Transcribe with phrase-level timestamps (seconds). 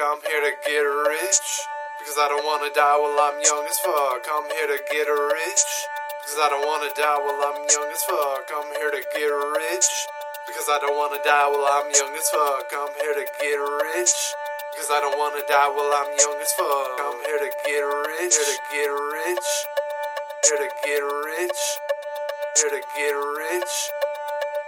[0.00, 1.44] I'm here to get rich.
[2.00, 4.24] Because I don't wanna die while I'm young as fuck.
[4.32, 5.62] I'm here to get rich.
[6.24, 8.48] Because I don't wanna die while I'm young as fuck.
[8.48, 9.88] I'm here to get rich.
[10.48, 12.64] Because I don't wanna die while I'm young as fuck.
[12.72, 14.16] I'm here to get rich.
[14.72, 16.96] Because I don't wanna die while I'm young as fuck.
[16.96, 18.32] I'm here to get rich.
[18.40, 19.48] Here to get rich.
[20.48, 21.60] Here to get rich.
[22.56, 23.99] Here to get rich.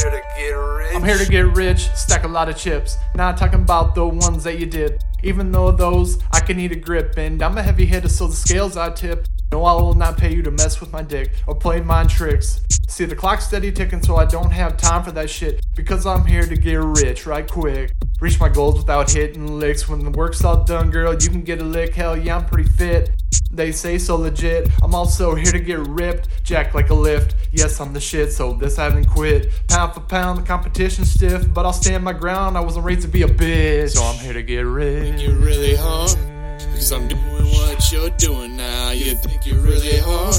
[0.00, 0.94] Here to get rich.
[0.94, 2.96] I'm here to get rich, stack a lot of chips.
[3.16, 5.02] Not talking about the ones that you did.
[5.24, 8.36] Even though those I can eat a grip, and I'm a heavy hitter, so the
[8.36, 9.26] scales I tip.
[9.50, 12.60] No, I will not pay you to mess with my dick or play mind tricks.
[12.86, 15.64] See, the clock's steady ticking, so I don't have time for that shit.
[15.74, 17.92] Because I'm here to get rich right quick.
[18.20, 19.88] Reach my goals without hitting licks.
[19.88, 21.94] When the work's all done, girl, you can get a lick.
[21.94, 23.10] Hell yeah, I'm pretty fit.
[23.50, 24.68] They say so legit.
[24.82, 27.34] I'm also here to get ripped, jack like a lift.
[27.50, 29.50] Yes, I'm the shit, so this I haven't quit.
[29.68, 32.58] Pound for pound, the competition's stiff, but I'll stand my ground.
[32.58, 35.20] I wasn't raised to be a bitch, so I'm here to get rich.
[35.22, 36.10] You're really hard
[36.58, 38.90] because I'm doing what you're doing now.
[38.90, 40.36] You think you're really hard,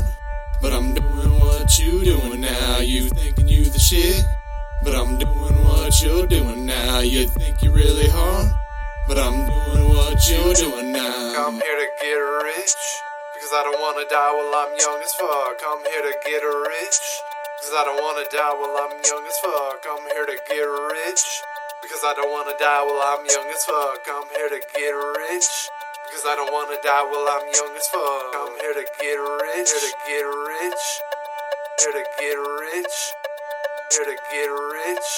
[0.61, 2.77] but I'm doing what you doing now.
[2.77, 4.23] You thinking you the shit,
[4.83, 6.99] but I'm doing what you're doing now.
[6.99, 8.51] You think you're really hard,
[9.07, 11.47] but I'm doing what you're doing now.
[11.47, 13.08] I'm here to get rich.
[13.49, 15.57] Because I don't wanna die while I'm young as fuck.
[15.57, 17.01] I'm here to get rich.
[17.57, 19.81] Because I don't wanna die while I'm young as fuck.
[19.89, 21.25] I'm here to get rich.
[21.81, 24.05] Because I don't wanna die while I'm young as fuck.
[24.05, 25.49] I'm here to get rich.
[26.05, 28.37] Because I don't wanna die while I'm young as fuck.
[28.37, 29.69] I'm here to get rich.
[29.73, 30.85] Here to get rich.
[31.81, 32.97] Here to get rich.
[33.89, 35.09] Here to get rich.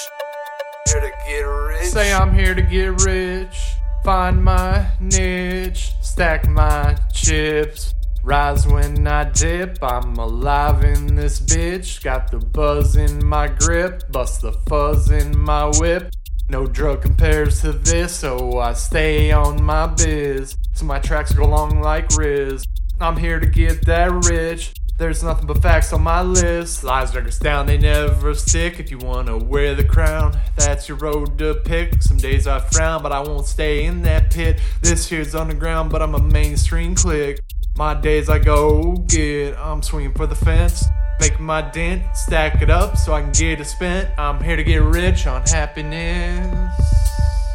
[0.88, 1.92] Here to get rich.
[1.92, 7.92] Say I'm here to get rich, find my niche, stack my chips.
[8.24, 12.04] Rise when I dip, I'm alive in this bitch.
[12.04, 16.12] Got the buzz in my grip, bust the fuzz in my whip.
[16.48, 20.56] No drug compares to this, so I stay on my biz.
[20.72, 22.64] So my tracks go long like Riz.
[23.00, 24.72] I'm here to get that rich.
[24.98, 26.84] There's nothing but facts on my list.
[26.84, 28.78] Lies drag us down, they never stick.
[28.78, 32.00] If you wanna wear the crown, that's your road to pick.
[32.00, 34.60] Some days I frown, but I won't stay in that pit.
[34.80, 37.40] This here's underground, but I'm a mainstream click.
[37.78, 40.84] My days I go get, I'm swinging for the fence.
[41.20, 44.10] Make my dent, stack it up so I can get it spent.
[44.18, 46.76] I'm here to get rich on happiness.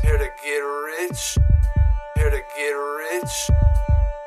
[0.02, 1.38] Here to get rich.
[2.16, 3.67] Here to get rich.